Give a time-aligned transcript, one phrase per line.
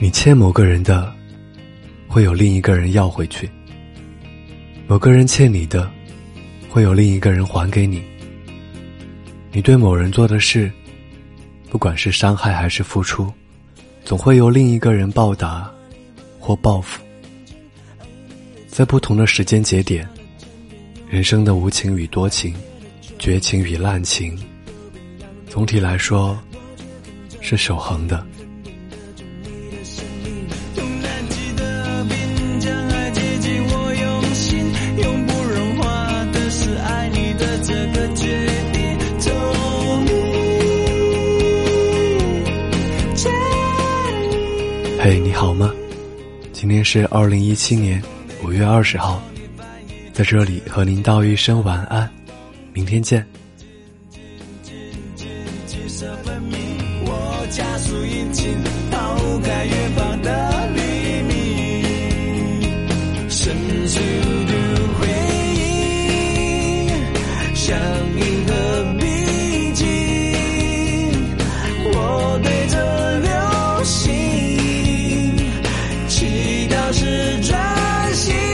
[0.00, 1.14] 你欠某个人的，
[2.08, 3.46] 会有另一个人要回去；
[4.88, 5.88] 某个人欠你的，
[6.68, 8.02] 会有另一个人还给你。
[9.52, 10.68] 你对某人做的事，
[11.70, 13.32] 不管是伤害还是付出，
[14.04, 15.72] 总会由另一个人报答
[16.40, 17.00] 或报复。
[18.66, 20.08] 在不同的时间节点，
[21.08, 22.52] 人生的无情与多情，
[23.16, 24.36] 绝情与滥情，
[25.52, 26.34] 总体来说
[27.42, 28.26] 是守恒的。
[44.98, 45.70] 嘿，你好吗？
[46.54, 48.02] 今天是二零一七年
[48.42, 49.22] 五月二十号，
[50.14, 52.10] 在这里和您道一声晚安，
[52.72, 53.22] 明天见。
[55.82, 56.56] 绿色分明
[57.06, 58.56] 我加速引擎
[58.88, 62.62] 抛开远方的黎明。
[63.28, 63.52] 剩
[63.88, 64.52] 速度
[65.00, 65.08] 回
[65.58, 65.66] 应
[67.56, 67.76] 像
[68.16, 68.52] 银河
[69.00, 69.82] 逼近
[71.92, 73.98] 我对着流星
[76.06, 78.51] 祈祷时专心。